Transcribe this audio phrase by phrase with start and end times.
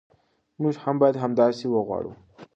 [0.61, 2.11] موږ هم باید همداسې وغواړو.